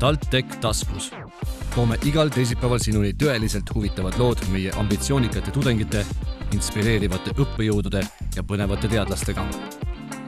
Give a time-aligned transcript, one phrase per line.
[0.00, 1.12] TalTech taskus.
[1.74, 6.06] toome igal teisipäeval sinuni tõeliselt huvitavad lood meie ambitsioonikate tudengite,
[6.56, 8.00] inspireerivate õppejõudude
[8.36, 9.44] ja põnevate teadlastega.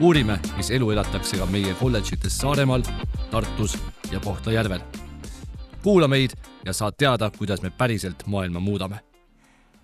[0.00, 2.85] uurime, mis elu elatakse ka meie kolledžites Saaremaal,
[3.30, 3.78] Tartus
[4.12, 4.80] ja Kohtla-Järvel.
[5.82, 9.00] kuula meid ja saad teada, kuidas me päriselt maailma muudame.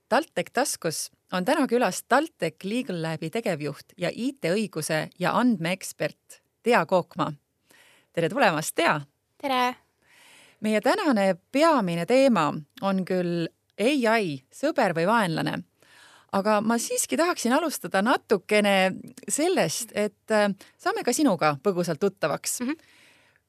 [0.09, 7.33] TalTech taskus on täna külas TalTech Legal Labi tegevjuht ja IT-õiguse ja andmeekspert Tea Kookma.
[8.13, 9.01] tere tulemast, Tea!
[9.39, 9.75] Tere!
[10.61, 12.49] meie tänane peamine teema
[12.83, 13.47] on küll
[13.79, 15.61] ai, sõber või vaenlane.
[16.35, 18.93] aga ma siiski tahaksin alustada natukene
[19.31, 22.69] sellest, et äh, saame ka sinuga põgusalt tuttavaks mm.
[22.69, 22.77] -hmm.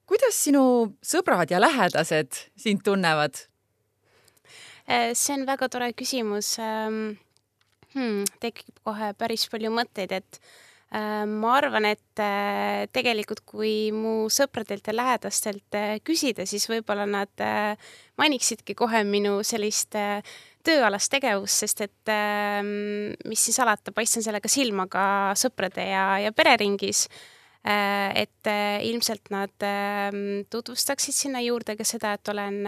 [0.06, 3.34] kuidas sinu sõbrad ja lähedased sind tunnevad?
[4.88, 7.18] Äh, see on väga tore küsimus ähm,
[7.94, 8.24] hmm,.
[8.40, 10.40] tekib kohe päris palju mõtteid, et
[10.90, 17.30] ma arvan, et äh, tegelikult kui mu sõpradelt ja lähedastelt äh, küsida, siis võib-olla nad
[18.18, 19.94] mainiksidki kohe minu sellist
[20.66, 25.04] tööalast tegevust, sest et ähm, mis siis alata, paistan sellega silma ka
[25.38, 27.06] sõprade ja, ja pereringis.
[27.62, 28.48] et
[28.82, 32.64] ilmselt nad ähm, tutvustaksid sinna juurde ka seda, et olen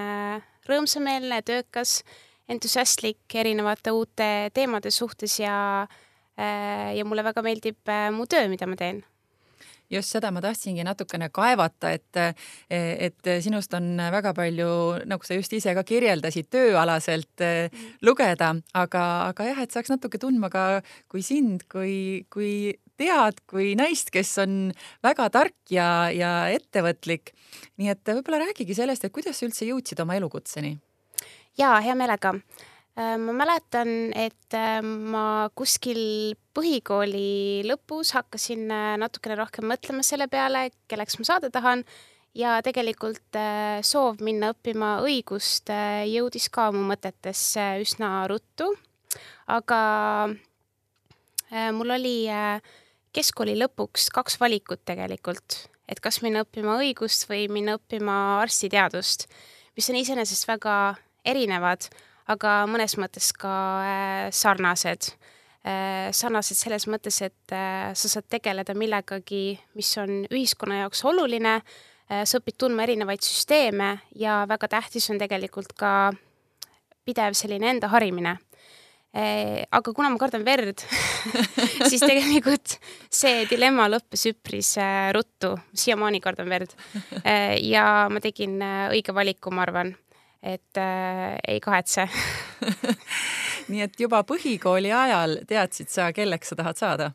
[0.69, 2.03] rõõmsameelne, töökas,
[2.49, 8.49] entusiastlik erinevate uute teemade suhtes ja äh, Äh, ja mulle väga meeldib äh, mu töö,
[8.49, 9.03] mida ma teen
[9.93, 12.41] just seda ma tahtsingi natukene kaevata, et,
[12.73, 14.69] et sinust on väga palju,
[15.09, 17.91] nagu sa just ise ka kirjeldasid, tööalaselt mm.
[18.07, 20.65] lugeda, aga, aga jah, et saaks natuke tundma ka
[21.13, 24.57] kui sind, kui, kui tead, kui naist, kes on
[25.05, 27.35] väga tark ja, ja ettevõtlik.
[27.77, 30.79] nii et võib-olla räägigi sellest, et kuidas sa üldse jõudsid oma elukutseni?
[31.61, 39.39] ja hea meelega Äh, ma mäletan, et äh, ma kuskil põhikooli lõpus hakkasin äh, natukene
[39.41, 41.87] rohkem mõtlema selle peale, kelleks ma saada tahan.
[42.37, 43.37] Ja tegelikult
[43.85, 45.69] soov minna õppima õigust
[46.09, 48.71] jõudis ka mu mõtetesse üsna ruttu.
[49.53, 49.81] aga
[51.77, 52.15] mul oli
[53.13, 59.29] keskkooli lõpuks kaks valikut tegelikult, et kas minna õppima õigust või minna õppima arstiteadust,
[59.77, 60.97] mis on iseenesest väga
[61.29, 61.91] erinevad
[62.33, 63.53] aga mõnes mõttes ka
[63.85, 65.13] äh, sarnased.
[65.63, 71.61] Äh, sarnased selles mõttes, et äh, sa saad tegeleda millegagi, mis on ühiskonna jaoks oluline,
[72.13, 76.11] sa õpid tundma erinevaid süsteeme ja väga tähtis on tegelikult ka
[77.07, 78.35] pidev selline enda harimine
[79.15, 80.83] aga kuna ma kardan verd
[81.91, 82.75] siis tegelikult
[83.09, 84.75] see dilemma lõppes üpris
[85.17, 86.75] ruttu, siiamaani kardan verd.
[87.65, 88.61] ja ma tegin
[88.91, 89.95] õige valiku, ma arvan
[90.43, 92.09] et äh, ei kahetse
[93.71, 97.13] nii et juba põhikooli ajal teadsid sa, kelleks sa tahad saada?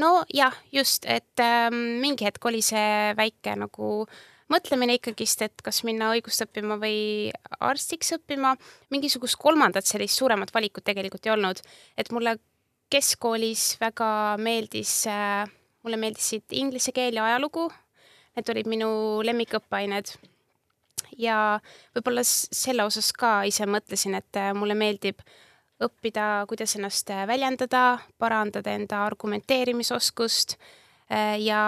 [0.00, 4.04] nojah, just, et äh, mingi hetk oli see väike nagu
[4.50, 7.30] mõtlemine ikkagist, et kas minna õigust õppima või
[7.62, 8.56] arstiks õppima.
[8.90, 11.62] mingisugust kolmandat sellist suuremat valikut tegelikult ei olnud,
[11.96, 12.36] et mulle
[12.90, 15.46] keskkoolis väga meeldis äh,,
[15.84, 17.70] mulle meeldisid inglise keel ja ajalugu.
[18.36, 18.90] Need olid minu
[19.26, 20.12] lemmikõppeained
[21.20, 21.60] ja
[21.94, 25.22] võib-olla selle osas ka ise mõtlesin, et äh, mulle meeldib
[25.80, 31.60] õppida, kuidas ennast äh, väljendada, parandada enda argumenteerimisoskust äh, ja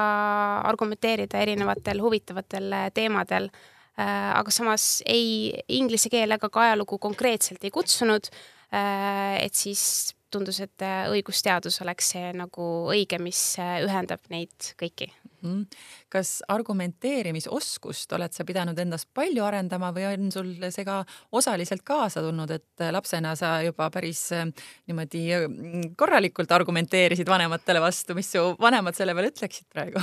[0.69, 3.51] argumenteerida erinevatel huvitavatel teemadel.
[3.93, 8.31] aga samas ei inglise keel ega ka ajalugu konkreetselt ei kutsunud.
[8.73, 15.11] et siis tundus, et õigusteadus oleks see nagu õige, mis ühendab neid kõiki
[15.43, 15.65] Mhm.
[16.13, 22.23] kas argumenteerimisoskust oled sa pidanud endas palju arendama või on sul see ka osaliselt kaasa
[22.23, 24.47] tulnud, et lapsena sa juba päris äh,
[24.87, 30.03] niimoodi mm, korralikult argumenteerisid vanematele vastu, mis su vanemad selle peale ütleksid praegu?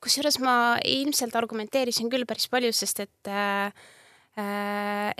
[0.00, 0.54] kusjuures ma
[0.86, 3.74] ilmselt argumenteerisin küll päris palju, sest et äh,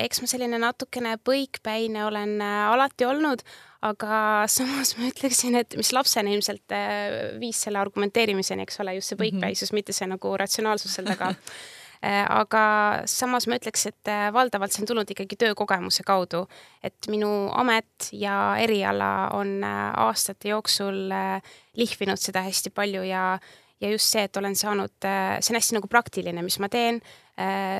[0.01, 3.43] eks ma selline natukene põikpäine olen äh, alati olnud,
[3.87, 4.21] aga
[4.57, 9.21] samas ma ütleksin, et mis lapsena ilmselt äh, viis selle argumenteerimiseni, eks ole, just see
[9.21, 9.81] põikpäisus mm, -hmm.
[9.81, 11.33] mitte see nagu ratsionaalsus seal taga
[12.07, 12.65] äh, aga
[13.11, 16.47] samas ma ütleks, et äh, valdavalt see on tulnud ikkagi töökogemuse kaudu,
[16.83, 21.11] et minu amet ja eriala on aastate jooksul
[21.77, 23.25] lihvinud seda hästi palju ja
[23.81, 27.01] ja just see, et olen saanud, see on hästi nagu praktiline, mis ma teen,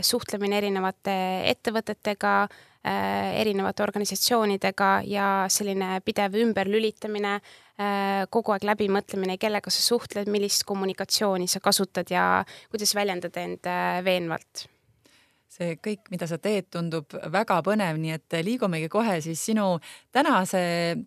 [0.07, 1.15] suhtlemine erinevate
[1.51, 2.35] ettevõtetega
[2.81, 7.35] Äh, erinevate organisatsioonidega ja selline pidev ümberlülitamine,
[7.77, 12.25] äh, kogu aeg läbimõtlemine, kellega sa suhtled, millist kommunikatsiooni sa kasutad ja
[12.73, 14.65] kuidas väljendada end äh, veenvalt
[15.51, 19.67] see kõik, mida sa teed, tundub väga põnev, nii et liigumegi kohe siis sinu
[20.15, 20.61] tänase,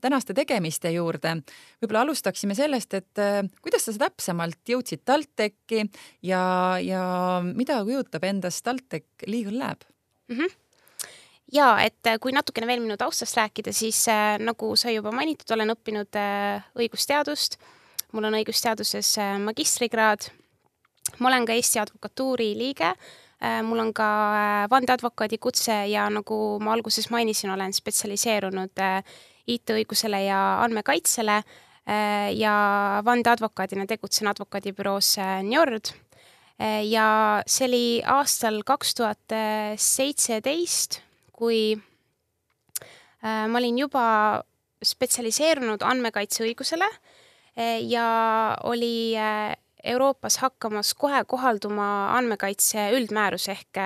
[0.03, 1.37] tänaste tegemiste juurde.
[1.81, 5.85] võib-olla alustaksime sellest, et äh, kuidas sa täpsemalt jõudsid TalTechi
[6.27, 6.43] ja,
[6.83, 7.05] ja
[7.43, 9.87] mida kujutab endast TalTech Legal Lab
[10.27, 10.37] mm?
[10.37, 10.59] -hmm
[11.53, 15.51] ja et äh, kui natukene veel minu taustast rääkida, siis äh, nagu sai juba mainitud,
[15.53, 17.57] olen õppinud äh, õigusteadust.
[18.11, 20.31] mul on õigusteaduses äh, magistrikraad.
[21.19, 23.22] ma olen ka Eesti Advokatuuri liige äh,.
[23.63, 24.07] Mul on ka
[24.37, 29.03] äh, vandeadvokaadi kutse ja nagu ma alguses mainisin, olen spetsialiseerunud äh,
[29.47, 31.41] IT-õigusele ja andmekaitsele.
[31.83, 32.53] Äh, ja
[33.05, 35.91] vandeadvokaadina tegutsen advokaadibüroos äh, Njord.
[36.61, 37.07] Äh, ja
[37.47, 39.35] see oli aastal kaks tuhat
[39.75, 41.01] seitseteist
[41.43, 44.05] kui äh, ma olin juba
[44.83, 48.07] spetsialiseerunud andmekaitseõigusele äh, ja
[48.69, 51.87] oli äh, Euroopas hakkamas kohe kohalduma
[52.17, 53.79] andmekaitse üldmäärus ehk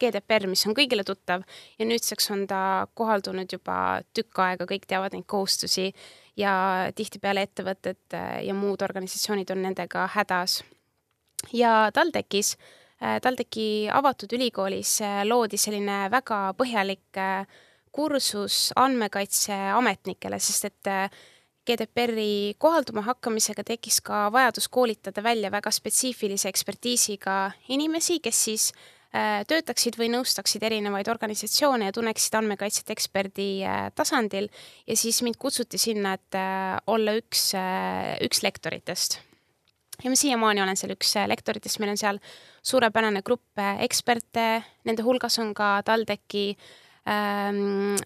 [0.00, 1.44] GDPR, mis on kõigile tuttav
[1.78, 5.92] ja nüüdseks on ta kohaldunud juba tükk aega, kõik teavad neid kohustusi
[6.40, 6.52] ja
[6.96, 10.62] tihtipeale ettevõtted ja muud organisatsioonid on nendega hädas.
[11.52, 17.46] ja TalTechis äh, Äh, TalTechi avatud ülikoolis äh, loodi selline väga põhjalik äh,
[17.96, 20.90] kursus andmekaitseametnikele, sest et
[21.68, 28.70] GDPR-i kohalduma hakkamisega tekkis ka vajadus koolitada välja väga spetsiifilise ekspertiisiga inimesi, kes siis
[29.50, 33.48] töötaksid või nõustaksid erinevaid organisatsioone ja tunneksid andmekaitset eksperdi
[33.98, 34.46] tasandil.
[34.86, 36.38] Ja siis mind kutsuti sinna, et
[36.86, 37.48] olla üks,
[38.22, 39.18] üks lektoritest.
[40.04, 42.20] Ja ma siiamaani olen seal üks äh, lektoritest, meil on seal
[42.64, 46.54] suurepärane grupp äh, eksperte, nende hulgas on ka TalTechi
[47.10, 47.98] ähm,,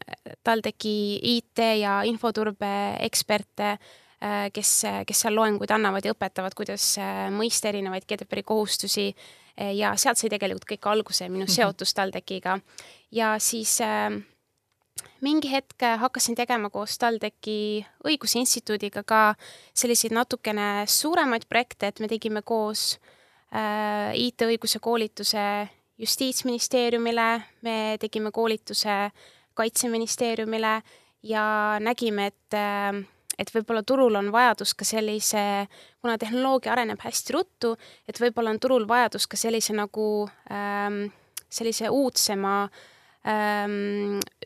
[0.43, 0.97] TalTechi
[1.37, 2.73] IT ja infoturbe
[3.05, 4.75] eksperte äh,, kes,
[5.07, 10.21] kes seal loenguid annavad ja õpetavad, kuidas äh, mõista erinevaid GDPR-i kohustusi äh, ja sealt
[10.21, 11.57] sai tegelikult kõik alguse, minu mhm.
[11.57, 12.59] seotus TalTechiga.
[13.13, 14.11] ja siis äh,
[15.25, 19.35] mingi hetk hakkasin tegema koos TalTechi Õiguse Instituudiga ka
[19.75, 22.99] selliseid natukene suuremaid projekte, et me tegime koos
[23.55, 25.45] äh, IT-õiguse koolituse
[25.99, 29.11] Justiitsministeeriumile, me tegime koolituse
[29.55, 30.83] Kaitseministeeriumile
[31.23, 31.45] ja
[31.81, 33.05] nägime, et äh,
[33.39, 35.67] et võib-olla turul on vajadus ka sellise,
[35.99, 37.73] kuna tehnoloogia areneb hästi ruttu,
[38.09, 41.09] et võib-olla on turul vajadus ka sellise nagu ähm,
[41.51, 42.94] sellise uudsema äh,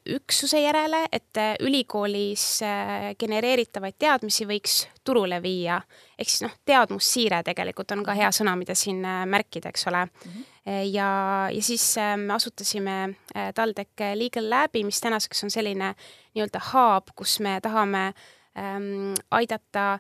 [0.09, 5.81] üksuse järele, et äh, ülikoolis äh, genereeritavaid teadmisi võiks turule viia.
[6.19, 10.05] ehk siis noh, teadmussiire tegelikult on ka hea sõna, mida siin äh, märkida, eks ole
[10.05, 10.31] mm.
[10.31, 10.45] -hmm.
[10.93, 11.11] ja,
[11.53, 13.15] ja siis me asutasime
[13.55, 15.95] TalTech Legal Labi, mis tänaseks on selline
[16.35, 18.13] nii-öelda hub, kus me tahame
[18.59, 19.99] ähm, aidata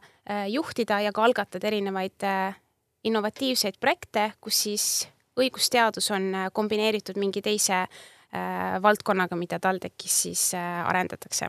[0.48, 2.22] juhtida ja ka algatada erinevaid
[3.04, 5.08] innovatiivseid projekte, kus siis
[5.40, 8.17] õigusteadus on kombineeritud mingi teise äh, Äh,
[8.82, 11.48] valdkonnaga, mida TalTechis siis äh, arendatakse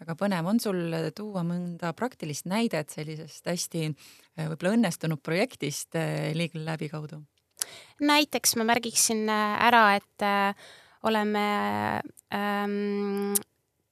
[0.00, 5.96] väga põnev, on sul tuua mõnda praktilist näidet sellisest hästi äh, võib-olla õnnestunud projektist
[6.34, 7.22] Legal Labi kaudu?
[8.04, 10.24] näiteks ma märgiksin ära, et
[11.04, 11.44] oleme
[12.34, 13.32] ähm,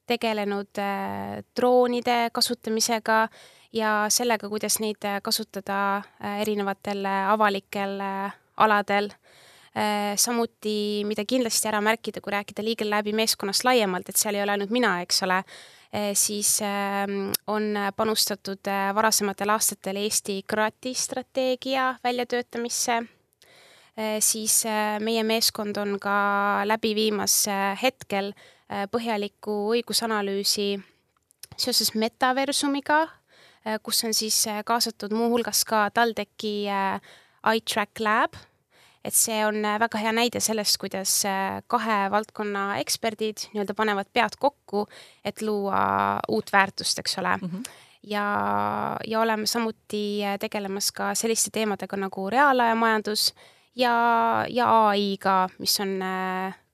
[0.07, 3.29] tegelenud äh, droonide kasutamisega
[3.73, 9.22] ja sellega, kuidas neid kasutada äh, erinevatel avalikel äh, aladel Äh,
[9.73, 14.53] samuti, mida kindlasti ära märkida, kui rääkida Legal Labi meeskonnast laiemalt, et seal ei ole
[14.53, 21.95] ainult mina, eks ole, äh, siis ähm, on panustatud äh, varasematel aastatel Eesti Krati strateegia
[22.05, 23.03] väljatöötamisse,
[24.25, 24.63] siis
[25.05, 26.15] meie meeskond on ka
[26.65, 27.35] läbi viimas
[27.77, 28.31] hetkel
[28.89, 30.79] põhjalikku õigusanalüüsi
[31.61, 33.03] seoses metaversumiga,
[33.85, 36.55] kus on siis kaasatud muuhulgas ka TalTechi
[37.53, 38.41] iTrack Lab
[39.05, 44.11] et see on äh, väga hea näide sellest, kuidas äh, kahe valdkonna eksperdid nii-öelda panevad
[44.15, 44.87] pead kokku,
[45.25, 47.49] et luua uut väärtust, eks ole mm.
[47.49, 53.35] -hmm ja, ja oleme samuti äh, tegelemas ka selliste teemadega nagu reaalajamajandus
[53.77, 53.93] ja,
[54.49, 56.03] ja ai-ga, mis on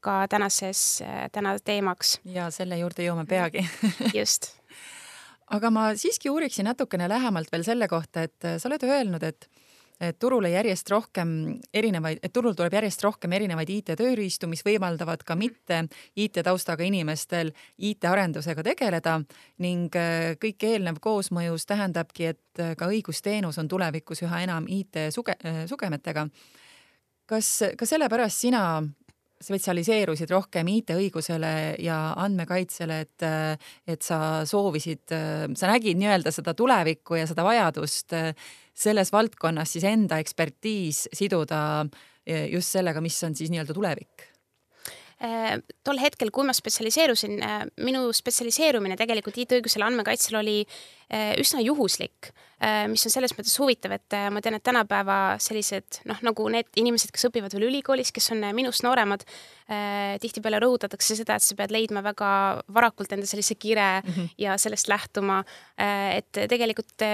[0.00, 2.20] ka tänases, täna teemaks.
[2.24, 3.68] ja selle juurde jõuame peagi
[4.14, 4.54] just
[5.56, 9.50] aga ma siiski uuriksin natukene lähemalt veel selle kohta, et sa oled öelnud, et
[10.00, 11.30] et turule järjest rohkem
[11.74, 15.82] erinevaid, et turul tuleb järjest rohkem erinevaid IT-tööriistu, mis võimaldavad ka mitte
[16.16, 19.18] IT-taustaga inimestel IT-arendusega tegeleda
[19.64, 26.26] ning äh, kõik eelnev koosmõjus tähendabki, et äh, ka õigusteenus on tulevikus üha enam IT-sugemetega.
[26.28, 26.64] Äh,
[27.28, 28.62] kas, ka sellepärast sina
[29.44, 31.52] spetsialiseerusid rohkem IT-õigusele
[31.84, 33.26] ja andmekaitsele, et,
[33.86, 38.16] et sa soovisid, sa nägid nii-öelda seda tulevikku ja seda vajadust
[38.78, 41.60] selles valdkonnas siis enda ekspertiis siduda
[42.26, 44.28] e, just sellega, mis on siis nii-öelda tulevik
[45.18, 52.30] tol hetkel, kui ma spetsialiseerusin, äh, minu spetsialiseerumine tegelikult IT-õigusele andmekaitsel oli äh, üsna juhuslik,
[52.90, 57.12] mis on selles mõttes huvitav, et ma tean, et tänapäeva sellised noh, nagu need inimesed,
[57.14, 59.22] kes õpivad veel ülikoolis, kes on minust nooremad,
[60.18, 62.30] tihtipeale rõhutatakse seda, et sa pead leidma väga
[62.74, 64.32] varakult enda sellise kire mm -hmm.
[64.42, 65.44] ja sellest lähtuma.
[65.78, 67.06] et tegelikult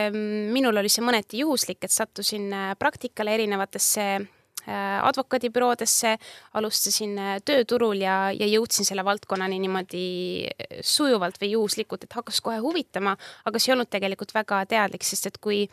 [0.57, 6.15] minul oli see mõneti juhuslik, et sattusin praktikale erinevatesse Äh, advokaadibüroodesse,
[6.59, 10.05] alustasin äh, tööturul ja, ja jõudsin selle valdkonnani niimoodi
[10.49, 15.05] äh, sujuvalt või juhuslikult, et hakkas kohe huvitama, aga see ei olnud tegelikult väga teadlik,
[15.07, 15.65] sest et kui,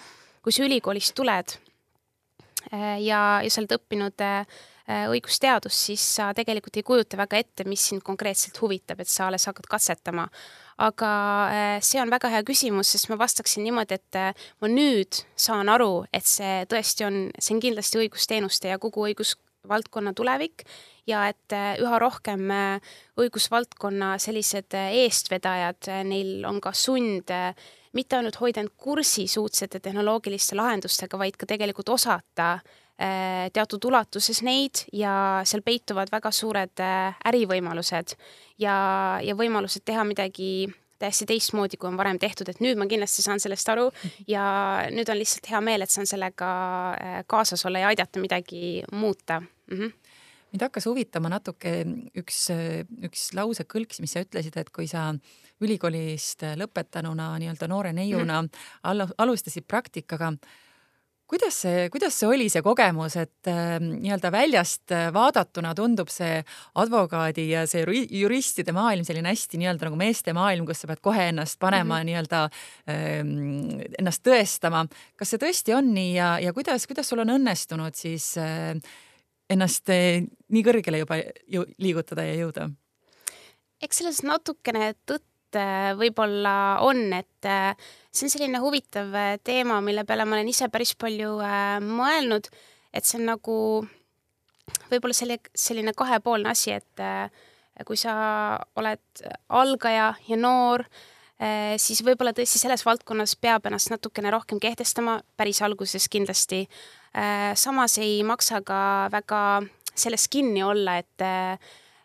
[0.44, 1.58] kui sa ülikoolist tuled
[2.72, 4.22] ja, ja sa oled õppinud
[4.92, 9.48] õigusteadust, siis sa tegelikult ei kujuta väga ette, mis sind konkreetselt huvitab, et sa alles
[9.50, 10.28] hakkad katsetama
[10.82, 11.12] aga
[11.52, 15.70] äh, see on väga hea küsimus, sest ma vastaksin niimoodi, et äh, ma nüüd saan
[15.72, 20.66] aru, et see tõesti on, see on kindlasti õigusteenuste ja kogu õigusvaldkonna tulevik
[21.10, 22.50] ja et äh, üha rohkem
[23.22, 27.34] õigusvaldkonna sellised eestvedajad, neil on ka sund
[27.92, 32.54] mitte ainult hoida end kursis uudsete tehnoloogiliste lahendustega, vaid ka tegelikult osata
[33.54, 36.84] teatud ulatuses neid ja seal peituvad väga suured
[37.26, 38.14] ärivõimalused
[38.62, 38.76] ja,
[39.26, 40.68] ja võimalused teha midagi
[41.02, 43.88] täiesti teistmoodi, kui on varem tehtud, et nüüd ma kindlasti saan sellest aru
[44.30, 44.44] ja
[44.94, 46.52] nüüd on lihtsalt hea meel, et saan sellega
[46.94, 49.78] äh, kaasas olla ja aidata midagi muuta mm.
[49.78, 49.98] -hmm
[50.52, 51.70] mind hakkas huvitama natuke
[52.20, 52.50] üks,
[53.08, 55.14] üks lausekõlks, mis sa ütlesid, et kui sa
[55.64, 59.14] ülikoolist lõpetanuna nii-öelda noore neiuna mm -hmm.
[59.18, 60.34] alustasid praktikaga
[61.32, 66.42] kuidas see, kuidas see oli, see kogemus, et äh, nii-öelda väljast äh, vaadatuna tundub see
[66.82, 67.86] advokaadi ja see
[68.20, 72.02] juristide maailm selline hästi nii-öelda nagu meeste maailm, kus sa pead kohe ennast panema mm
[72.02, 72.10] -hmm.
[72.10, 74.86] nii-öelda äh, ennast tõestama.
[75.16, 78.76] kas see tõesti on nii ja, ja kuidas, kuidas sul on õnnestunud siis äh,
[79.50, 82.70] ennast äh, nii kõrgele juba ju, liigutada ja jõuda?
[83.82, 85.31] eks selles natukene tõtt
[85.98, 86.54] võib-olla
[86.86, 87.76] on, et äh,
[88.12, 92.50] see on selline huvitav äh, teema, mille peale ma olen ise päris palju äh, mõelnud,
[92.94, 93.56] et see on nagu
[94.92, 97.32] võib-olla selle, selline kahepoolne asi, et äh,
[97.88, 98.14] kui sa
[98.78, 100.84] oled algaja ja noor,
[101.82, 106.68] siis võib-olla tõesti selles valdkonnas peab ennast natukene rohkem kehtestama, päris alguses kindlasti.
[107.58, 109.40] samas ei maksa ka väga
[109.96, 111.26] selles kinni olla, et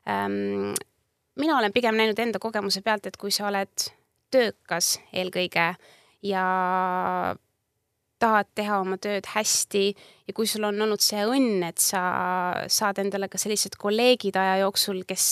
[0.09, 0.73] ähm,
[1.37, 3.89] mina olen pigem näinud enda kogemuse pealt, et kui sa oled
[4.33, 5.75] töökas eelkõige
[6.27, 6.45] ja
[8.19, 9.85] tahad teha oma tööd hästi
[10.27, 12.01] ja kui sul on olnud see õnn, et sa
[12.73, 15.29] saad endale ka sellised kolleegid aja jooksul, kes,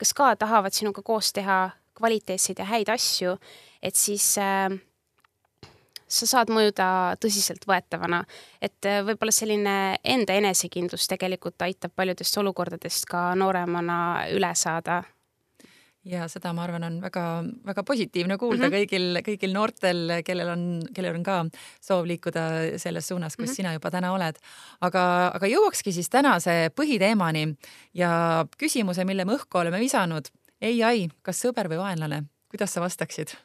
[0.00, 1.58] kes ka tahavad sinuga koos teha
[1.94, 3.36] kvaliteetseid ja häid asju,
[3.84, 4.72] et siis äh,
[6.08, 6.86] sa saad mõjuda
[7.22, 8.24] tõsiseltvõetavana.
[8.60, 15.02] et äh, võib-olla selline enda enesekindlus tegelikult aitab paljudest olukordadest ka nooremana üle saada
[16.08, 18.76] ja seda, ma arvan, on väga-väga positiivne kuulda mm -hmm.
[18.76, 21.36] kõigil, kõigil noortel, kellel on, kellel on ka
[21.80, 23.56] soov liikuda selles suunas, kus mm -hmm.
[23.56, 24.36] sina juba täna oled.
[24.80, 27.56] aga, aga jõuakski siis tänase põhiteemani
[27.94, 30.28] ja küsimuse, mille me õhku oleme visanud.
[30.62, 33.36] ai, kas sõber või vaenlane, kuidas sa vastaksid?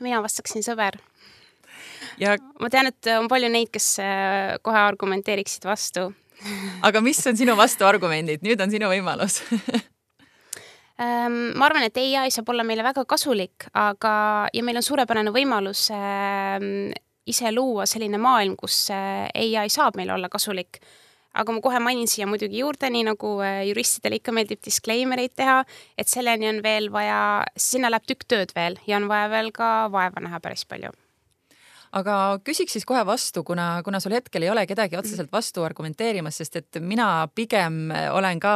[0.00, 0.98] mina vastaksin sõber.
[2.18, 6.14] ja ma tean, et on palju neid, kes äh, kohe argumenteeriksid vastu
[6.82, 9.42] aga mis on sinu vastuargumendid, nüüd on sinu võimalus
[10.98, 14.12] ma arvan, et ai saab olla meile väga kasulik, aga,
[14.54, 16.92] ja meil on suurepärane võimalus ehm,
[17.26, 20.80] ise luua selline maailm, kus äh, ai saab meile olla kasulik.
[21.34, 25.34] aga ma kohe mainin siia muidugi juurde, nii nagu äh, juristidele ikka meeldib disclaimer eid
[25.34, 25.64] teha,
[25.98, 29.88] et selleni on veel vaja, sinna läheb tükk tööd veel ja on vaja veel ka
[29.90, 30.94] vaeva näha päris palju
[31.94, 36.40] aga küsiks siis kohe vastu, kuna, kuna sul hetkel ei ole kedagi otseselt vastu argumenteerimas,
[36.42, 38.54] sest et mina pigem olen ka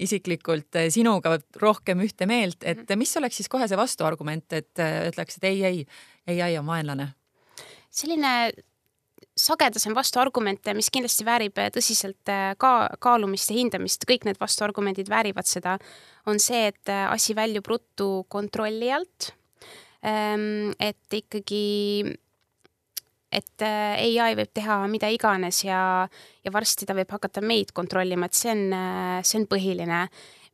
[0.00, 3.02] isiklikult sinuga rohkem ühte meelt, et mhm.
[3.04, 5.86] mis oleks siis kohe see vastuargument, et ütleks, et ei, ei,
[6.26, 7.12] ei, ei on vaenlane?
[7.90, 8.52] selline
[9.40, 12.72] sagedasem vastuargumente, mis kindlasti väärib tõsiselt ka
[13.02, 15.76] kaalumist ja hindamist, kõik need vastuargumendid väärivad seda,
[16.30, 19.32] on see, et asi väljub ruttu kontrolli alt.
[20.06, 22.04] Ehm, et ikkagi
[23.30, 25.80] et äh, ai võib teha mida iganes ja,
[26.44, 30.04] ja varsti ta võib hakata meid kontrollima, et see on, äh, see on põhiline.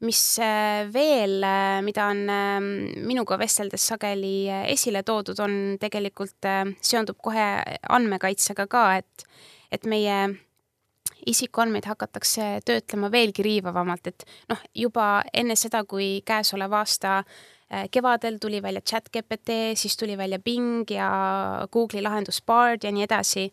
[0.05, 1.41] mis äh, veel,
[1.81, 2.67] mida on ähm,
[3.09, 6.49] minuga vesteldes sageli esile toodud, on tegelikult,
[6.85, 7.47] seondub kohe
[7.89, 9.25] andmekaitsega ka, et,
[9.73, 10.19] et meie
[11.27, 17.41] isikuandmeid hakatakse töötlema veelgi riivavamalt, et noh, juba enne seda, kui käesoleva aasta äh,
[17.91, 21.09] kevadel tuli välja chat GPT, siis tuli välja Bing ja
[21.73, 23.51] Google'i lahendus Bard ja nii edasi.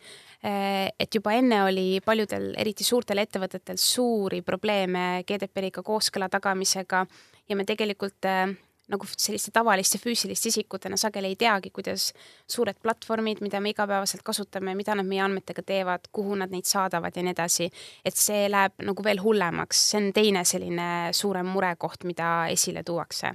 [0.99, 7.05] et juba enne oli paljudel, eriti suurtel ettevõtetel, suuri probleeme GDPR-iga kooskõla tagamisega
[7.49, 8.27] ja me tegelikult
[8.91, 12.09] nagu selliste tavaliste füüsiliste isikutena sageli ei teagi, kuidas
[12.49, 17.15] suured platvormid, mida me igapäevaselt kasutame, mida nad meie andmetega teevad, kuhu nad neid saadavad
[17.15, 17.69] ja nii edasi,
[18.05, 23.33] et see läheb nagu veel hullemaks, see on teine selline suurem murekoht, mida esile tuuakse.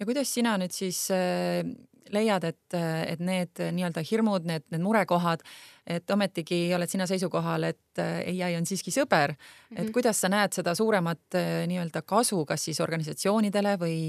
[0.00, 1.62] Ja kuidas sina nüüd siis äh,
[2.10, 5.44] leiad, et, et need nii-öelda hirmud, need, need murekohad,
[5.86, 9.92] et ometigi oled sina seisukohal, et ai on siiski sõber et mhm.
[9.94, 11.38] kuidas sa näed seda suuremat
[11.70, 14.02] nii-öelda kasu, kas siis organisatsioonidele või,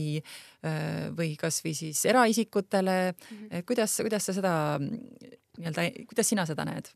[1.18, 3.48] või kasvõi siis eraisikutele -hmm.
[3.60, 6.90] et kuidas, kuidas sa seda nii-öelda, kuidas sina seda näed?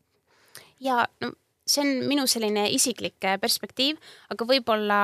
[0.80, 1.32] ja no
[1.66, 3.98] see on minu selline isiklik perspektiiv,
[4.30, 5.00] aga võib-olla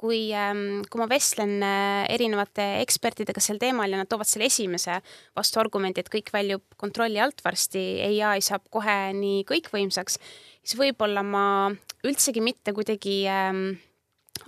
[0.00, 4.98] kui, ähm, kui ma vestlen äh, erinevate ekspertidega sel teemal ja nad toovad selle esimese
[5.36, 7.84] vastuargumendi, et kõik väljub kontrolli alt varsti,
[8.26, 10.18] ai saab kohe nii kõikvõimsaks,
[10.64, 11.46] siis võib-olla ma
[12.04, 13.66] üldsegi mitte kuidagi ähm,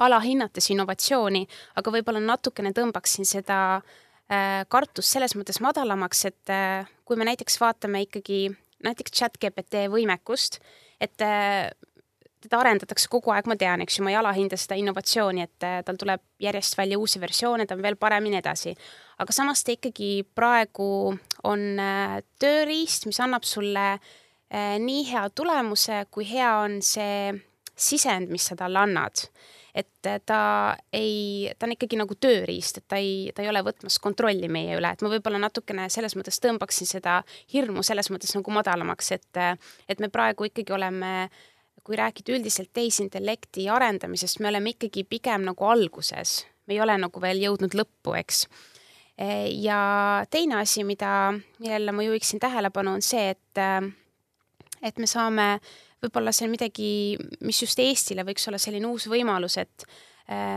[0.03, 1.47] alahinnates innovatsiooni,
[1.79, 7.61] aga võib-olla natukene tõmbaksin seda äh, kartust selles mõttes madalamaks, et äh, kui me näiteks
[7.63, 8.49] vaatame ikkagi
[8.85, 10.61] näiteks chat GPT võimekust,
[11.01, 11.71] et äh,
[12.47, 15.81] teda arendatakse kogu aeg, ma tean, eks ju, ma ei alahinda seda innovatsiooni, et äh,
[15.87, 18.77] tal tuleb järjest välja uusi versioone, ta on veel parem ja nii edasi.
[19.19, 20.89] aga samas ta ikkagi praegu
[21.49, 27.35] on äh, tööriist, mis annab sulle äh, nii hea tulemuse, kui hea on see
[27.77, 29.29] sisend, mis sa talle annad
[29.77, 30.41] et ta
[30.97, 34.79] ei, ta on ikkagi nagu tööriist, et ta ei, ta ei ole võtmas kontrolli meie
[34.79, 37.19] üle, et ma võib-olla natukene selles mõttes tõmbaksin seda
[37.53, 39.43] hirmu selles mõttes nagu madalamaks, et,
[39.85, 41.45] et me praegu ikkagi oleme äh,
[41.87, 47.23] kui rääkida üldiselt tehisintellekti arendamisest, me oleme ikkagi pigem nagu alguses, me ei ole nagu
[47.23, 48.47] veel jõudnud lõppu, eks.
[49.63, 49.79] ja
[50.31, 51.31] teine asi, mida,
[51.63, 53.63] millele ma juhiksin tähelepanu, on see, et,
[54.83, 55.47] et me saame,
[56.03, 56.91] võib-olla see on midagi,
[57.47, 59.87] mis just Eestile võiks olla selline uus võimalus, et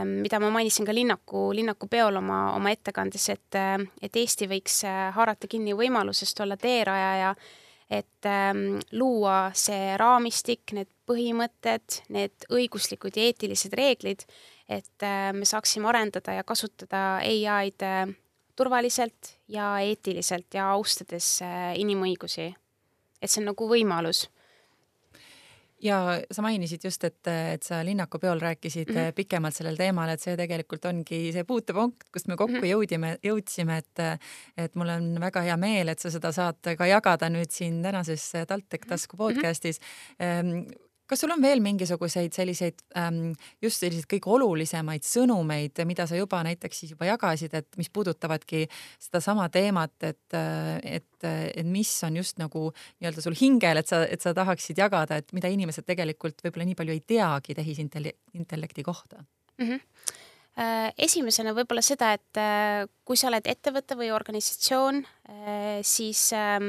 [0.09, 3.57] mida ma mainisin ka linnaku, linnaku peol oma, oma ettekandes, et,
[4.01, 4.81] et Eesti võiks
[5.13, 7.36] haarata kinni võimalusest olla teerajaja
[7.89, 14.25] et ähm, luua see raamistik, need põhimõtted, need õiguslikud ja eetilised reeglid,
[14.69, 18.12] et äh, me saaksime arendada ja kasutada ai-d äh,
[18.60, 22.54] turvaliselt ja eetiliselt ja austades äh, inimõigusi.
[23.21, 24.28] et see on nagu võimalus
[25.81, 25.99] ja
[26.31, 29.13] sa mainisid just, et, et sa linnaku peol rääkisid mm -hmm.
[29.15, 32.71] pikemalt sellel teemal, et see tegelikult ongi see puutepunkt, kust me kokku mm -hmm.
[32.73, 34.21] jõudime, jõudsime, et,
[34.57, 38.31] et mul on väga hea meel, et sa seda saad ka jagada nüüd siin tänases
[38.47, 39.23] TalTech tasku mhm.
[39.23, 39.79] podcastis
[40.19, 40.25] mm.
[40.25, 43.32] -hmm kas sul on veel mingisuguseid selliseid ähm,
[43.63, 48.65] just selliseid kõige olulisemaid sõnumeid, mida sa juba näiteks siis juba jagasid, et mis puudutavadki
[49.02, 50.38] sedasama teemat, et,
[50.84, 55.19] et, et mis on just nagu nii-öelda sul hingel, et sa, et sa tahaksid jagada,
[55.19, 59.67] et mida inimesed tegelikult võib-olla nii palju ei teagi tehisintellekti kohta mm?
[59.67, 60.26] -hmm
[61.00, 64.98] esimesena võib-olla seda, et äh, kui sa oled ettevõte või organisatsioon,
[65.30, 66.60] äh, siis Äh,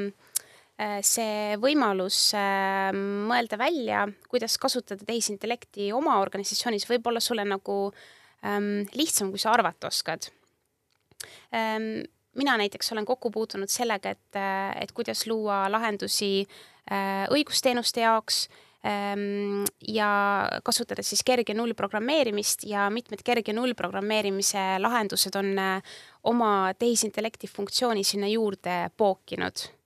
[1.04, 7.76] see võimalus äh, mõelda välja, kuidas kasutada tehisintellekti oma organisatsioonis, võib olla sulle nagu
[8.46, 10.30] ähm, lihtsam, kui sa arvata oskad
[11.54, 12.06] ähm,.
[12.38, 18.46] mina näiteks olen kokku puutunud sellega, et, äh, et kuidas luua lahendusi äh, õigusteenuste jaoks
[18.86, 25.92] ähm, ja kasutades siis kerge nullprogrammeerimist ja mitmed kerge nullprogrammeerimise lahendused on äh,
[26.24, 29.79] oma tehisintellekti funktsiooni sinna juurde pookinud Äh,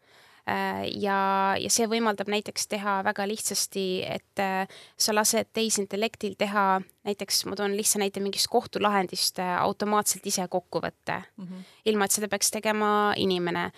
[1.01, 1.19] ja,
[1.57, 4.69] ja see võimaldab näiteks teha väga lihtsasti, et äh,
[5.01, 11.23] sa lased tehisintellektil teha näiteks, ma toon lihtsa näite mingist kohtulahendist äh, automaatselt ise kokkuvõtte
[11.23, 11.71] mm, -hmm.
[11.93, 13.71] ilma et seda peaks tegema inimene.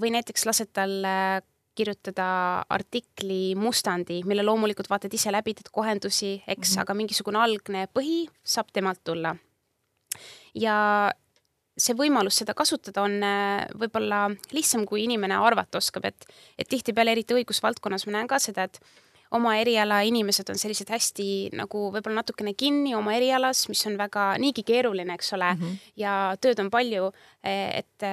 [0.00, 1.04] või näiteks lased tal
[1.74, 6.80] kirjutada artikli mustandi, mille loomulikult vaatad ise läbi, teed kohendusi, eks mm, -hmm.
[6.80, 9.36] aga mingisugune algne põhi saab temalt tulla.
[10.54, 11.10] ja
[11.76, 16.26] see võimalus seda kasutada on äh, võib-olla lihtsam, kui inimene arvata oskab, et,
[16.58, 18.80] et tihtipeale, eriti õigusvaldkonnas ma näen ka seda, et
[19.34, 21.26] oma eriala inimesed on sellised hästi
[21.58, 25.88] nagu võib-olla natukene kinni oma erialas, mis on väga niigi keeruline, eks ole mm, -hmm.
[25.98, 27.10] ja tööd on palju,
[27.42, 28.12] e, et e,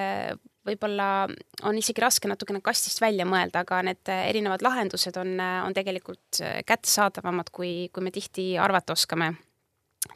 [0.65, 1.27] võib-olla
[1.67, 7.49] on isegi raske natukene kastist välja mõelda, aga need erinevad lahendused on, on tegelikult kättesaadavamad,
[7.53, 9.33] kui, kui me tihti arvata oskame.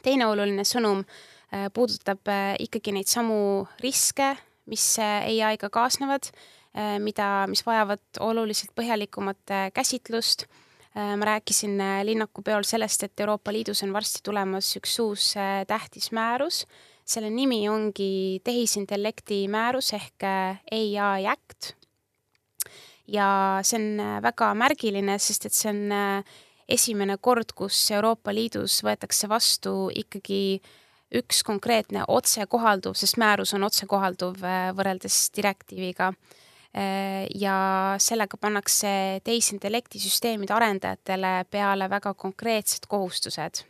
[0.02, 1.04] teine oluline sõnum
[1.74, 4.34] puudutab äh, ikkagi neid samu riske,
[4.70, 6.30] mis äh, ai-ga kaasnevad,
[7.00, 10.44] mida, mis vajavad oluliselt põhjalikumat käsitlust.
[10.96, 15.30] ma rääkisin linnaku peol sellest, et Euroopa Liidus on varsti tulemas üks uus
[15.68, 16.66] tähtis määrus.
[17.04, 21.72] selle nimi ongi tehisintellekti määrus ehk ai Act
[23.08, 26.22] ja see on väga märgiline, sest et see on
[26.68, 30.60] esimene kord, kus Euroopa Liidus võetakse vastu ikkagi
[31.16, 34.42] üks konkreetne otsekohalduv, sest määrus on otsekohalduv
[34.76, 36.12] võrreldes direktiiviga.
[37.40, 37.54] Ja
[38.02, 38.90] sellega pannakse
[39.24, 43.62] tehisintellekti süsteemide arendajatele peale väga konkreetsed kohustused.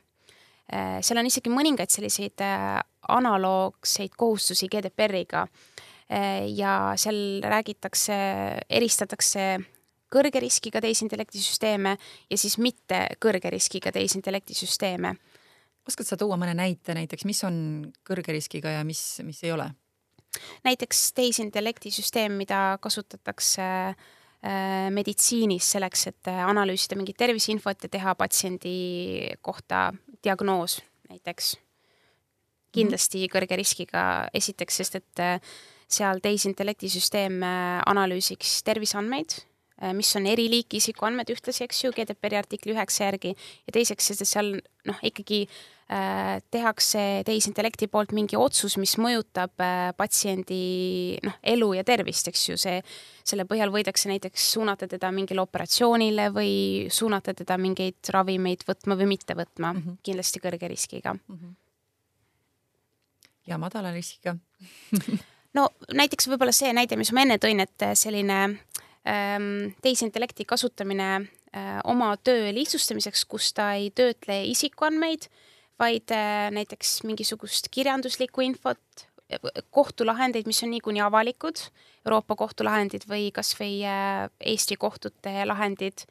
[0.66, 2.80] Äh, seal on isegi mõningaid selliseid äh,
[3.14, 8.16] analoogseid kohustusi GDPR-iga äh, ja seal räägitakse,
[8.66, 9.44] eristatakse
[10.11, 11.94] kõrge riskiga tehisintellekti süsteeme
[12.30, 15.14] ja siis mitte kõrge riskiga tehisintellekti süsteeme.
[15.87, 17.57] Oskad sa tuua mõne näite näiteks, mis on
[18.07, 19.70] kõrge riskiga ja mis, mis ei ole?
[20.66, 23.64] näiteks tehisintellekti süsteem, mida kasutatakse
[24.92, 28.75] meditsiinis selleks, et analüüsida mingit terviseinfot ja teha patsiendi
[29.40, 29.88] kohta
[30.22, 31.57] diagnoos näiteks.
[32.77, 33.33] kindlasti -hmm.
[33.33, 35.40] kõrge riskiga esiteks, sest et äh,
[35.88, 39.38] seal tehisintellekti süsteem äh, analüüsiks terviseandmeid,
[39.83, 44.11] äh, mis on eri liiki isikuandmed ühtlasi, eks ju, GDPR-i artikli üheksa järgi ja teiseks,
[44.11, 44.53] sest et seal
[44.85, 51.85] noh, ikkagi äh, tehakse tehisintellekti poolt mingi otsus, mis mõjutab äh, patsiendi noh, elu ja
[51.87, 52.81] tervist, eks ju, see
[53.27, 56.57] selle põhjal võidakse näiteks suunata teda mingile operatsioonile või
[56.90, 60.03] suunata teda mingeid ravimeid võtma või mitte võtma mm, -hmm.
[60.03, 61.38] kindlasti kõrge riskiga mm.
[61.38, 61.55] -hmm.
[63.46, 64.37] ja madala riskiga
[65.57, 68.42] no näiteks võib-olla see näide, mis ma enne tõin, et selline
[69.07, 75.31] ähm, tehisintellekti kasutamine äh, oma töö lihtsustamiseks, kus ta ei töötle isikuandmeid,
[75.80, 79.06] vaid äh, näiteks mingisugust kirjanduslikku infot,
[79.74, 81.60] kohtulahendeid, mis on niikuinii avalikud,
[82.06, 86.06] Euroopa kohtulahendid või kas või äh, Eesti kohtute lahendid,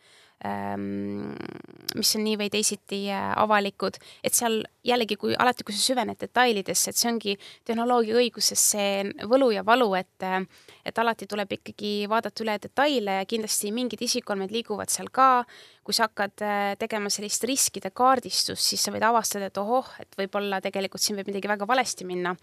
[1.95, 6.19] mis on nii või teisiti äh, avalikud, et seal jällegi, kui alati, kui sa süvened
[6.21, 7.35] detailidesse, et see ongi
[7.67, 10.41] tehnoloogia õiguses see võlu ja valu, et äh,
[10.85, 15.45] et alati tuleb ikkagi vaadata üle detaile ja kindlasti mingid isikuandmed liiguvad seal ka.
[15.85, 16.41] kui sa hakkad
[16.81, 21.29] tegema sellist riskide kaardistust, siis sa võid avastada, et ohoh, et võib-olla tegelikult siin võib
[21.29, 22.35] midagi väga valesti minna.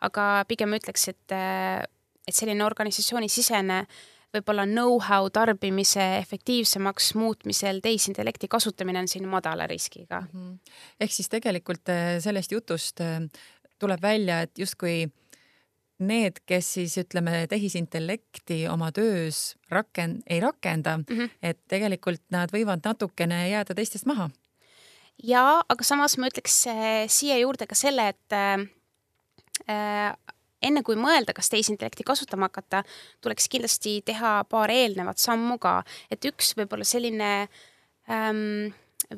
[0.00, 1.36] aga pigem ütleks, et
[2.28, 3.86] et selline organisatsioonisisene
[4.34, 10.28] võib-olla know-how tarbimise efektiivsemaks muutmisel tehisintellekti kasutamine on siin madala riskiga mm.
[10.32, 10.74] -hmm.
[11.00, 13.22] ehk siis tegelikult äh, sellest jutust äh,
[13.78, 15.08] tuleb välja, et justkui
[15.98, 21.30] need, kes siis ütleme, tehisintellekti oma töös raken-, ei rakenda mm, -hmm.
[21.42, 24.30] et tegelikult nad võivad natukene jääda teistest maha.
[25.22, 30.14] ja, aga samas ma ütleks äh, siia juurde ka selle, et äh,
[30.62, 32.82] enne kui mõelda, kas tehisintellekti kasutama hakata,
[33.24, 37.30] tuleks kindlasti teha paar eelnevat sammu ka, et üks võib-olla selline
[38.10, 38.70] ähm,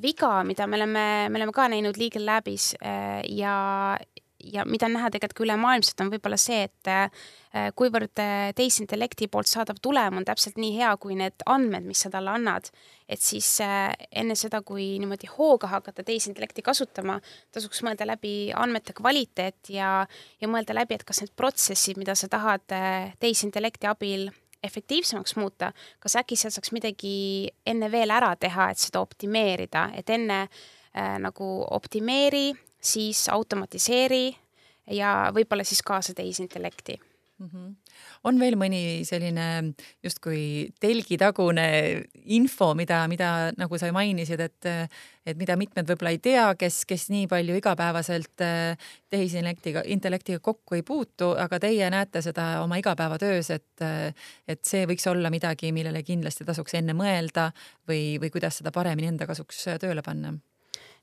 [0.03, 3.97] viga, mida me oleme, me oleme ka näinud Legal Labis äh, ja,
[4.45, 9.29] ja mida on näha tegelikult ka ülemaailmselt, on võib-olla see, et äh, kuivõrd äh, tehisintellekti
[9.33, 12.71] poolt saadav tulem on täpselt nii hea, kui need andmed, mis sa talle annad,
[13.09, 17.21] et siis äh, enne seda, kui niimoodi hooga hakata tehisintellekti kasutama,
[17.55, 19.95] tasuks mõelda läbi andmete kvaliteet ja,
[20.41, 22.65] ja mõelda läbi, et kas need protsessid, mida sa tahad
[23.21, 24.31] tehisintellekti abil
[24.63, 30.11] efektiivsemaks muuta, kas äkki seal saaks midagi enne veel ära teha, et seda optimeerida, et
[30.13, 32.51] enne äh, nagu optimeeri
[32.81, 34.27] siis automatiseeri
[34.97, 36.99] ja võib-olla siis kaasa tehisintellekti
[37.41, 37.49] mm.
[37.53, 37.75] -hmm.
[38.25, 39.47] on veel mõni selline
[40.05, 41.67] justkui telgitagune
[42.25, 44.69] info, mida, mida nagu sa mainisid, et,
[45.27, 50.79] et mida mitmed võib-olla ei tea, kes, kes nii palju igapäevaselt äh, tehisintellektiga, intellektiga kokku
[50.79, 53.89] ei puutu, aga teie näete seda oma igapäevatöös, et,
[54.49, 57.51] et see võiks olla midagi, millele kindlasti tasuks enne mõelda
[57.89, 60.37] või, või kuidas seda paremini enda kasuks tööle panna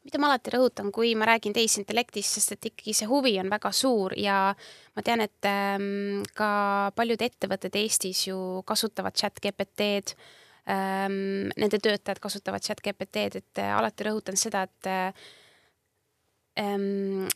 [0.07, 3.73] mida ma alati rõhutan, kui ma räägin tehisintellektist, sest et ikkagi see huvi on väga
[3.75, 4.53] suur ja
[4.95, 6.49] ma tean, et ähm, ka
[6.95, 10.15] paljud ettevõtted Eestis ju kasutavad chat GPT-d
[10.71, 15.27] ähm,, nende töötajad kasutavad chat GPT-d, et äh, alati rõhutan seda, et äh,
[16.63, 17.27] ähm,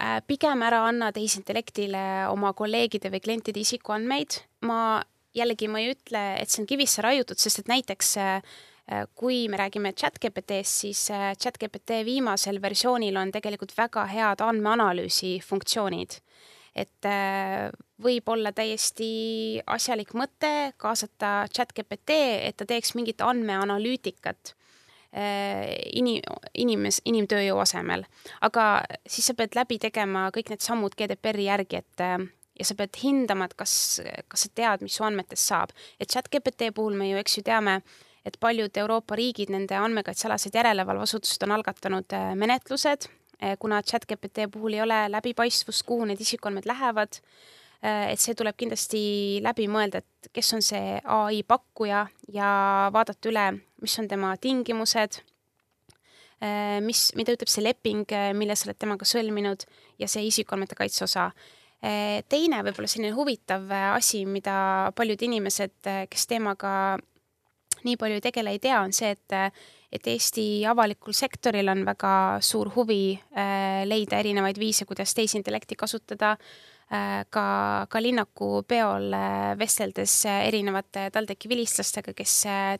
[0.00, 4.98] äh, pigem ära anna tehisintellektile oma kolleegide või klientide isikuandmeid, ma
[5.36, 8.58] jällegi, ma ei ütle, et see on kivisse raiutud, sest et näiteks Äh,
[9.14, 16.20] kui me räägime chat-GPT-st, siis äh, chat-GPT viimasel versioonil on tegelikult väga head andmeanalüüsi funktsioonid.
[16.74, 17.70] et äh,
[18.02, 24.54] võib olla täiesti asjalik mõte kaasata chat-GPT, et ta teeks mingit andmeanalüütikat
[25.10, 26.22] inim,
[26.54, 28.04] inimes, inimtööjõu asemel.
[28.40, 28.66] aga
[29.06, 32.04] siis sa pead läbi tegema kõik need sammud GDPR-i järgi, et
[32.60, 33.72] ja sa pead hindama, et kas,
[34.28, 35.74] kas sa tead, mis su andmetest saab.
[35.98, 37.80] et chat-GPT puhul me ju, eks ju, teame,
[38.24, 43.08] et paljud Euroopa riigid, nende andmekaitsealased järelevalveasutused on algatanud äh, menetlused,
[43.42, 47.22] äh, kuna chat-GPT puhul ei ole läbipaistvust, kuhu need isikuandmed lähevad.
[47.80, 48.98] et see tuleb kindlasti
[49.40, 52.48] läbi mõelda, et kes on see ai pakkuja ja
[52.92, 53.44] vaadata üle,
[53.80, 55.22] mis on tema tingimused
[56.40, 59.66] Äh, mis, mida ütleb see leping, äh, mille sa oled temaga sõlminud
[60.00, 61.26] ja see isikuandmete kaitse osa.
[61.84, 64.54] Äh, teine võib-olla selline huvitav asi, mida
[64.96, 65.76] paljud inimesed,
[66.08, 66.72] kes teemaga
[67.84, 69.38] nii palju tegele, ei tea, on see, et
[69.90, 72.12] et Eesti avalikul sektoril on väga
[72.46, 73.18] suur huvi
[73.90, 76.36] leida erinevaid viise, kuidas tehisintellekti kasutada
[76.90, 82.32] Äh, ka, ka linnaku peol äh, vesteldes äh, erinevate TalTechi vilistlastega, kes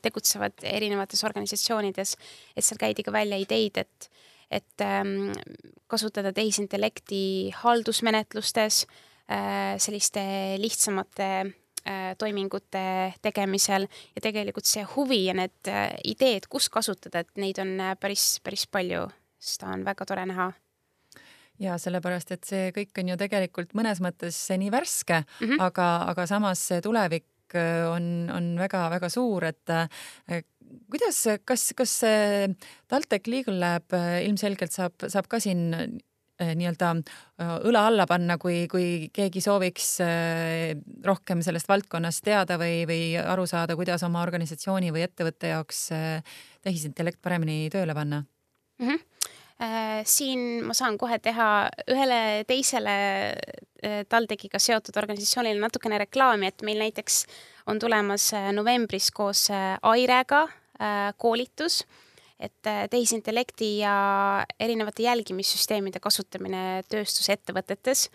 [0.03, 2.17] tegutsevad erinevates organisatsioonides,
[2.57, 4.09] et seal käidi ka välja ideid, et,
[4.51, 5.31] et ähm,
[5.87, 7.23] kasutada tehisintellekti
[7.63, 8.83] haldusmenetlustes,
[9.79, 10.23] selliste
[10.59, 11.27] lihtsamate
[12.19, 12.83] toimingute
[13.23, 15.71] tegemisel ja tegelikult see huvi ja need
[16.05, 19.07] ideed, kus kasutada, et neid on päris, päris palju,
[19.41, 20.51] seda on väga tore näha
[21.61, 25.65] ja sellepärast, et see kõik on ju tegelikult mõnes mõttes nii värske mm, -hmm.
[25.67, 29.89] aga, aga samas see tulevik äh, on, on väga-väga suur, et äh,
[30.91, 31.97] kuidas, kas, kas
[32.89, 36.01] TalTech Legal Lab äh, ilmselgelt saab, saab ka siin
[36.41, 36.93] nii-öelda
[37.69, 39.99] õla alla panna, kui, kui keegi sooviks
[41.05, 45.87] rohkem sellest valdkonnast teada või, või aru saada, kuidas oma organisatsiooni või ettevõtte jaoks
[46.65, 48.89] tehisintellekt paremini tööle panna mm?
[48.89, 49.07] -hmm
[50.09, 52.95] siin ma saan kohe teha ühele teisele
[54.09, 57.25] TalTechiga seotud organisatsioonile natukene reklaami, et meil näiteks
[57.69, 60.47] on tulemas novembris koos Airega
[61.21, 61.83] koolitus,
[62.41, 63.95] et tehisintellekti ja
[64.61, 68.09] erinevate jälgimissüsteemide kasutamine tööstusettevõtetes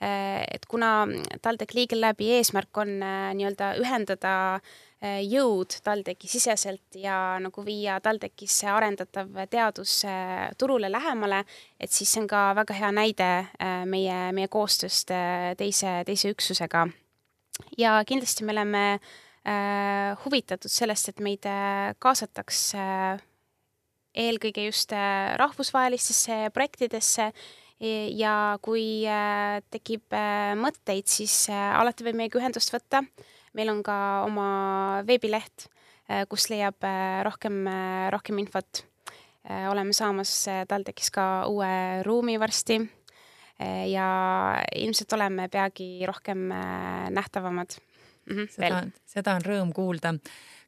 [0.00, 1.04] et kuna
[1.44, 2.94] TalTech Legal Labi eesmärk on
[3.36, 10.90] nii-öelda ühendada äh, Äh, jõud TalTechi siseselt ja nagu viia TalTechisse arendatav teadus äh, turule
[10.92, 11.38] lähemale,
[11.80, 15.08] et siis see on ka väga hea näide äh, meie, meie koostööst
[15.56, 16.84] teise, teise üksusega.
[17.80, 18.84] ja kindlasti me oleme
[20.26, 21.46] huvitatud sellest, et meid
[21.98, 22.58] kaasataks
[24.14, 24.92] eelkõige just
[25.40, 27.30] rahvusvahelistesse projektidesse.
[27.80, 29.06] Ja kui
[29.72, 30.12] tekib
[30.60, 33.00] mõtteid, siis alati võib meiega ühendust võtta.
[33.58, 33.96] Meil on ka
[34.26, 34.50] oma
[35.06, 35.66] veebileht,
[36.06, 38.86] äh, kus leiab äh, rohkem, äh, rohkem infot.
[39.40, 40.30] oleme saamas
[40.68, 42.76] TalTechis ka uue ruumi varsti.
[43.88, 44.08] Ja
[44.76, 46.52] ilmselt oleme peagi rohkem
[47.10, 47.72] nähtavamad.
[48.28, 48.36] Mm.
[48.36, 50.12] -hmm, seda, seda on rõõm kuulda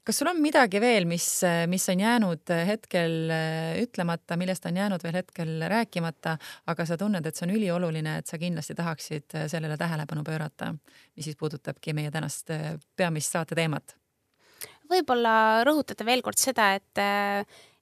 [0.06, 1.26] kas sul on midagi veel, mis,
[1.70, 6.36] mis on jäänud hetkel äh, ütlemata, millest on jäänud veel hetkel rääkimata,
[6.70, 10.72] aga sa tunned, et see on ülioluline, et sa kindlasti tahaksid äh, sellele tähelepanu pöörata,
[11.16, 13.96] mis siis puudutabki meie tänast äh, peamist saate teemat?
[14.92, 17.00] võib-olla rõhutada veel kord seda, et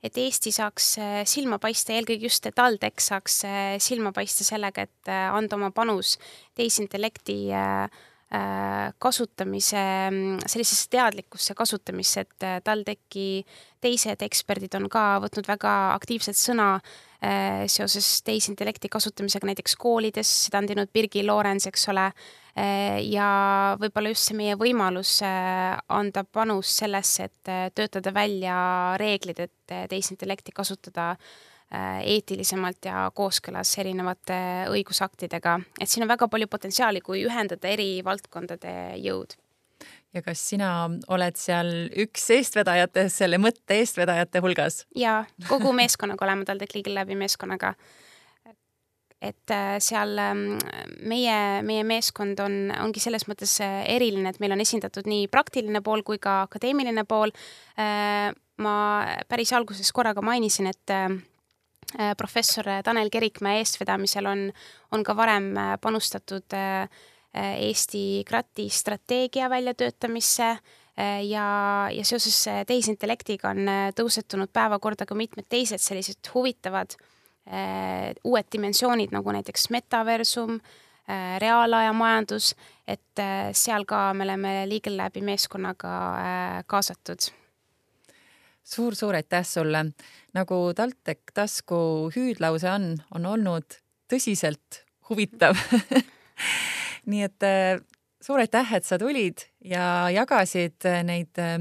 [0.00, 0.92] et Eesti saaks
[1.26, 3.40] silma paista, eelkõige just TalTech saaks
[3.82, 6.14] silma paista sellega, et anda oma panus
[6.54, 8.09] tehisintellekti äh, Äh,
[8.98, 9.80] kasutamise,
[10.46, 13.42] sellisesse teadlikkusse kasutamisse, et äh, TalTechi
[13.82, 20.62] teised eksperdid on ka võtnud väga aktiivselt sõna äh, seoses tehisintellekti kasutamisega näiteks koolides, seda
[20.62, 22.10] on teinud Birgi Loorens, eks ole,
[23.06, 23.26] ja
[23.78, 28.56] võib-olla just see meie võimalus anda panus sellesse, et töötada välja
[29.00, 34.38] reeglid, et tehisintellekti kasutada äh, Äh, eetilisemalt ja kooskõlas erinevate
[34.72, 39.36] õigusaktidega, et siin on väga palju potentsiaali, kui ühendada eri valdkondade jõud.
[40.14, 44.84] ja kas sina oled seal üks eestvedajatest, selle mõtte eestvedajate hulgas?
[44.96, 47.74] ja kogu meeskonnaga oleme TalTech Legal Labi meeskonnaga.
[49.22, 50.58] et äh, seal ähm,
[51.06, 55.84] meie, meie meeskond on, ongi selles mõttes äh, eriline, et meil on esindatud nii praktiline
[55.86, 57.30] pool kui ka akadeemiline pool.
[58.60, 61.20] ma päris alguses korraga mainisin, et Äh,
[62.16, 64.44] professor Tanel Kerikmäe eestvedamisel on,
[64.92, 66.88] on ka varem äh, panustatud äh,
[67.34, 70.48] Eesti krati strateegia väljatöötamisse
[71.22, 71.44] ja,
[71.94, 76.98] ja seoses tehisintellektiga on tõusetunud päevakorda ka mitmed teised sellised huvitavad
[78.26, 80.58] uued dimensioonid, nagu näiteks metaversum,
[81.38, 82.50] reaalajamajandus,
[82.82, 83.22] et
[83.54, 85.94] seal ka me oleme Legal Labi meeskonnaga
[86.66, 87.30] kaasatud
[88.70, 89.84] suur-suur aitäh sulle.
[90.34, 93.80] nagu TalTech tasku hüüdlause on, on olnud
[94.10, 95.58] tõsiselt huvitav
[97.10, 97.80] nii et äh,
[98.22, 101.58] suur aitäh, et sa tulid ja jagasid äh, neid äh,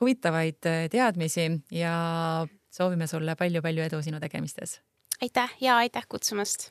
[0.00, 0.60] huvitavaid
[0.92, 4.80] teadmisi ja soovime sulle palju-palju edu sinu tegemistes.
[5.22, 6.70] aitäh ja aitäh kutsumast.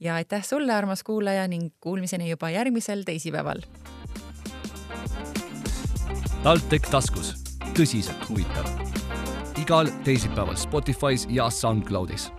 [0.00, 3.62] ja aitäh sulle, armas kuulaja ning kuulmiseni juba järgmisel teisipäeval.
[6.42, 7.41] TalTech taskus
[7.76, 8.68] tõsiselt huvitav.
[9.60, 12.32] igal teisipäeval Spotify's ja SoundCloudis